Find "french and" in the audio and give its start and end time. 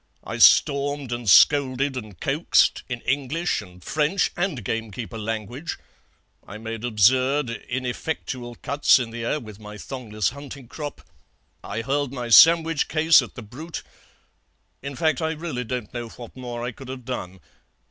3.83-4.63